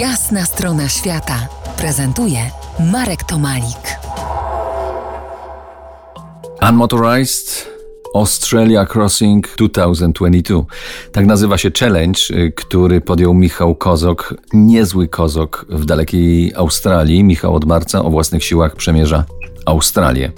Jasna 0.00 0.44
strona 0.44 0.88
świata 0.88 1.48
prezentuje 1.76 2.38
Marek 2.92 3.24
Tomalik. 3.24 3.98
Unmotorized 6.68 7.68
Australia 8.14 8.86
Crossing 8.86 9.48
2022. 9.56 10.64
Tak 11.12 11.26
nazywa 11.26 11.58
się 11.58 11.70
challenge, 11.80 12.20
y, 12.30 12.52
który 12.52 13.00
podjął 13.00 13.34
Michał 13.34 13.74
Kozok, 13.74 14.34
niezły 14.52 15.08
Kozok 15.08 15.66
w 15.68 15.84
dalekiej 15.84 16.54
Australii. 16.54 17.24
Michał 17.24 17.54
od 17.54 17.64
marca 17.64 18.04
o 18.04 18.10
własnych 18.10 18.44
siłach 18.44 18.76
przemierza 18.76 19.24
Australię. 19.66 20.32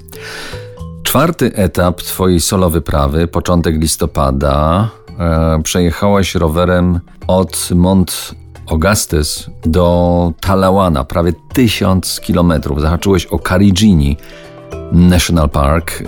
Czwarty 1.03 1.55
etap 1.55 2.03
Twojej 2.03 2.41
solo 2.41 2.71
wyprawy, 2.71 3.27
początek 3.27 3.77
listopada, 3.77 4.89
e, 5.19 5.63
przejechałaś 5.63 6.35
rowerem 6.35 7.01
od 7.27 7.69
Mont 7.75 8.35
Augustus 8.71 9.51
do 9.67 10.33
Talawana, 10.41 11.05
prawie 11.05 11.33
tysiąc 11.53 12.21
kilometrów. 12.21 12.81
Zahaczyłeś 12.81 13.27
o 13.27 13.39
Karigini 13.39 14.17
National 14.93 15.49
Park, 15.49 16.01
y, 16.01 16.05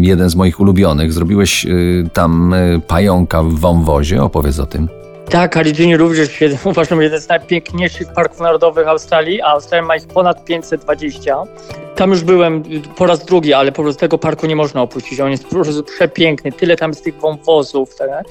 jeden 0.00 0.30
z 0.30 0.36
moich 0.36 0.60
ulubionych. 0.60 1.12
Zrobiłeś 1.12 1.66
y, 1.66 2.10
tam 2.12 2.54
y, 2.54 2.80
pająka 2.86 3.42
w 3.42 3.54
wąwozie, 3.54 4.22
opowiedz 4.22 4.58
o 4.58 4.66
tym. 4.66 4.99
Tak, 5.30 5.52
Karigini 5.52 5.96
również 5.96 6.40
uważam 6.64 7.02
jeden 7.02 7.20
z 7.20 7.28
najpiękniejszych 7.28 8.12
parków 8.12 8.40
narodowych 8.40 8.88
Australii, 8.88 9.40
a 9.40 9.46
Australia 9.46 9.86
ma 9.86 9.96
ich 9.96 10.06
ponad 10.06 10.44
520. 10.44 11.36
Tam 11.94 12.10
już 12.10 12.22
byłem 12.22 12.62
po 12.96 13.06
raz 13.06 13.24
drugi, 13.24 13.52
ale 13.52 13.72
po 13.72 13.82
prostu 13.82 14.00
tego 14.00 14.18
parku 14.18 14.46
nie 14.46 14.56
można 14.56 14.82
opuścić. 14.82 15.20
On 15.20 15.30
jest 15.30 15.44
po 15.44 15.50
prostu 15.50 15.82
przepiękny, 15.82 16.52
tyle 16.52 16.76
tam 16.76 16.90
jest 16.90 17.04
tych 17.04 17.14
wąwozów. 17.14 17.96
Tak? 17.96 18.24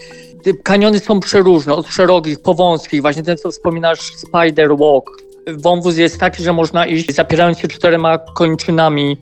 Kaniony 0.63 0.99
są 0.99 1.20
przeróżne, 1.20 1.73
od 1.73 1.88
szerokich, 1.88 2.41
po 2.41 2.53
wąskich, 2.53 3.02
właśnie 3.02 3.23
ten, 3.23 3.38
co 3.38 3.52
wspominasz, 3.52 4.00
Spider 4.00 4.77
Walk. 4.77 5.22
Wąwóz 5.47 5.97
jest 5.97 6.20
taki, 6.20 6.44
że 6.44 6.53
można 6.53 6.86
iść 6.86 7.16
zapierając 7.16 7.59
się 7.59 7.67
czterema 7.67 8.17
kończynami. 8.17 9.17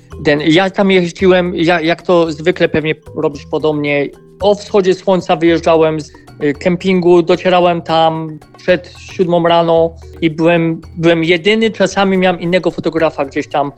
Ja 0.47 0.69
tam 0.69 0.91
jeździłem, 0.91 1.55
jak 1.81 2.01
to 2.01 2.31
zwykle 2.31 2.69
pewnie 2.69 2.95
robisz 3.15 3.45
podobnie. 3.51 4.09
O 4.39 4.55
wschodzie 4.55 4.93
słońca 4.93 5.35
wyjeżdżałem 5.35 6.01
z 6.01 6.11
y, 6.43 6.53
kempingu, 6.53 7.21
docierałem 7.21 7.81
tam 7.81 8.39
przed 8.57 8.93
siódmą 8.99 9.47
rano 9.47 9.95
i 10.21 10.29
byłem, 10.29 10.81
byłem 10.97 11.23
jedyny, 11.23 11.71
czasami 11.71 12.17
miałem 12.17 12.41
innego 12.41 12.71
fotografa 12.71 13.25
gdzieś 13.25 13.47
tam 13.47 13.71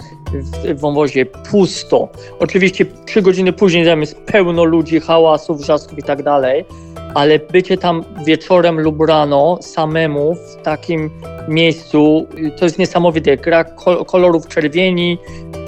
w 0.65 0.79
wąwozie, 0.79 1.25
pusto. 1.25 2.09
Oczywiście 2.39 2.85
trzy 3.05 3.21
godziny 3.21 3.53
później 3.53 3.85
tam 3.85 4.01
jest 4.01 4.15
pełno 4.15 4.63
ludzi, 4.63 4.99
hałasów, 4.99 5.57
wrzasków 5.57 5.99
i 5.99 6.03
tak 6.03 6.23
dalej 6.23 6.65
ale 7.13 7.39
bycie 7.39 7.77
tam 7.77 8.03
wieczorem 8.25 8.79
lub 8.79 9.01
rano 9.01 9.57
samemu 9.61 10.35
w 10.35 10.55
takim 10.63 11.09
miejscu 11.47 12.27
to 12.57 12.65
jest 12.65 12.79
niesamowite. 12.79 13.37
Gra 13.37 13.63
kolorów 14.07 14.47
czerwieni, 14.47 15.17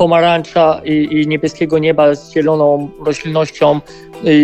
pomarańcza 0.01 0.81
i, 0.85 1.21
i 1.21 1.27
niebieskiego 1.27 1.79
nieba 1.79 2.15
z 2.15 2.33
zieloną 2.33 2.89
roślinnością 3.05 3.79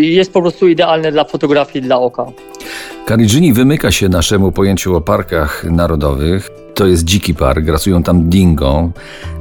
jest 0.01 0.33
po 0.33 0.41
prostu 0.41 0.67
idealne 0.67 1.11
dla 1.11 1.23
fotografii, 1.23 1.85
dla 1.85 1.99
oka. 1.99 2.25
Karigini 3.05 3.53
wymyka 3.53 3.91
się 3.91 4.09
naszemu 4.09 4.51
pojęciu 4.51 4.95
o 4.95 5.01
parkach 5.01 5.63
narodowych. 5.63 6.49
To 6.73 6.87
jest 6.87 7.03
dziki 7.03 7.33
park, 7.33 7.59
grasują 7.59 8.03
tam 8.03 8.29
dingo. 8.29 8.89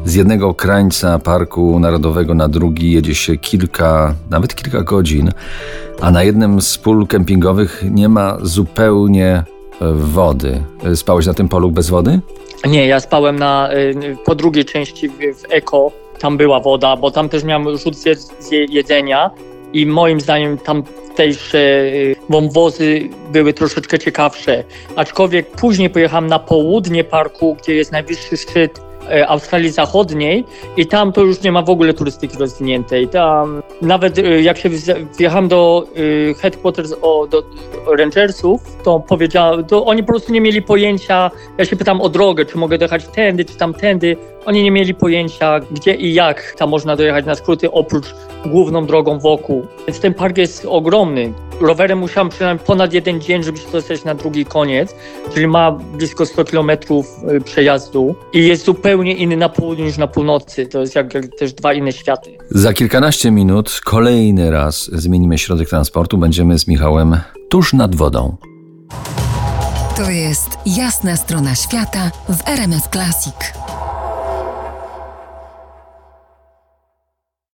Z 0.04 0.14
jednego 0.14 0.54
krańca 0.54 1.18
parku 1.18 1.80
narodowego 1.80 2.34
na 2.34 2.48
drugi 2.48 2.92
jedzie 2.92 3.14
się 3.14 3.36
kilka, 3.36 4.14
nawet 4.30 4.54
kilka 4.54 4.82
godzin, 4.82 5.30
a 6.00 6.10
na 6.10 6.22
jednym 6.22 6.60
z 6.60 6.78
pól 6.78 7.06
kempingowych 7.06 7.84
nie 7.90 8.08
ma 8.08 8.38
zupełnie 8.42 9.44
e, 9.80 9.92
wody. 9.92 10.62
Spałeś 10.94 11.26
na 11.26 11.34
tym 11.34 11.48
polu 11.48 11.70
bez 11.70 11.90
wody? 11.90 12.20
Nie, 12.68 12.86
ja 12.86 13.00
spałem 13.00 13.38
na, 13.38 13.68
e, 13.70 14.16
po 14.24 14.34
drugiej 14.34 14.64
części 14.64 15.08
w, 15.08 15.12
w 15.12 15.44
Eko. 15.50 16.05
Tam 16.18 16.36
była 16.36 16.60
woda, 16.60 16.96
bo 16.96 17.10
tam 17.10 17.28
też 17.28 17.44
miałem 17.44 17.78
rzut 17.78 17.96
z 17.96 18.50
jedzenia 18.50 19.30
i 19.72 19.86
moim 19.86 20.20
zdaniem 20.20 20.58
tamtejsze 20.58 21.58
y, 21.58 22.16
wąwozy 22.28 23.08
były 23.32 23.52
troszeczkę 23.52 23.98
ciekawsze. 23.98 24.64
Aczkolwiek 24.96 25.50
później 25.50 25.90
pojechałem 25.90 26.26
na 26.26 26.38
południe 26.38 27.04
parku, 27.04 27.56
gdzie 27.62 27.74
jest 27.74 27.92
najwyższy 27.92 28.36
szczyt 28.36 28.85
Australii 29.26 29.70
Zachodniej 29.70 30.44
i 30.76 30.86
tam 30.86 31.12
to 31.12 31.20
już 31.22 31.42
nie 31.42 31.52
ma 31.52 31.62
w 31.62 31.70
ogóle 31.70 31.94
turystyki 31.94 32.38
rozwiniętej. 32.38 33.08
Tam 33.08 33.62
nawet 33.82 34.18
e, 34.18 34.42
jak 34.42 34.58
się 34.58 34.70
wjechałem 35.18 35.48
do 35.48 35.86
e, 36.30 36.34
headquarters 36.34 36.94
o, 37.02 37.26
do 37.26 37.42
rangersów, 37.98 38.76
to 38.84 39.00
powiedziałem, 39.00 39.64
to 39.64 39.86
oni 39.86 40.02
po 40.02 40.06
prostu 40.06 40.32
nie 40.32 40.40
mieli 40.40 40.62
pojęcia, 40.62 41.30
ja 41.58 41.64
się 41.64 41.76
pytam 41.76 42.00
o 42.00 42.08
drogę, 42.08 42.44
czy 42.46 42.58
mogę 42.58 42.78
dojechać 42.78 43.04
tędy, 43.06 43.44
czy 43.44 43.56
tamtędy. 43.56 44.16
Oni 44.46 44.62
nie 44.62 44.70
mieli 44.70 44.94
pojęcia, 44.94 45.60
gdzie 45.70 45.94
i 45.94 46.14
jak 46.14 46.54
tam 46.58 46.70
można 46.70 46.96
dojechać 46.96 47.26
na 47.26 47.34
skróty, 47.34 47.70
oprócz 47.70 48.06
główną 48.46 48.86
drogą 48.86 49.18
wokół. 49.18 49.66
Więc 49.86 50.00
ten 50.00 50.14
park 50.14 50.38
jest 50.38 50.66
ogromny. 50.68 51.32
Rowerem 51.60 51.98
musiałem 51.98 52.28
przynajmniej 52.28 52.66
ponad 52.66 52.92
jeden 52.92 53.20
dzień, 53.20 53.42
żeby 53.42 53.58
się 53.58 53.70
dostać 53.72 54.04
na 54.04 54.14
drugi 54.14 54.44
koniec, 54.44 54.94
czyli 55.34 55.46
ma 55.46 55.72
blisko 55.72 56.26
100 56.26 56.44
kilometrów 56.44 57.06
przejazdu 57.44 58.14
i 58.32 58.46
jest 58.46 58.64
zupełnie 58.64 59.14
inny 59.14 59.36
na 59.36 59.48
południu 59.48 59.84
niż 59.84 59.98
na 59.98 60.06
północy. 60.06 60.66
To 60.66 60.80
jest 60.80 60.94
jak, 60.94 61.14
jak 61.14 61.24
też 61.38 61.52
dwa 61.52 61.72
inne 61.72 61.92
światy. 61.92 62.38
Za 62.50 62.72
kilkanaście 62.72 63.30
minut 63.30 63.80
kolejny 63.84 64.50
raz 64.50 64.90
zmienimy 64.92 65.38
środek 65.38 65.68
transportu. 65.68 66.18
Będziemy 66.18 66.58
z 66.58 66.68
Michałem 66.68 67.16
tuż 67.48 67.72
nad 67.72 67.94
wodą. 67.94 68.36
To 69.96 70.10
jest 70.10 70.58
jasna 70.66 71.16
strona 71.16 71.54
świata 71.54 72.10
w 72.28 72.48
RMS 72.48 72.88
Classic. 72.92 73.65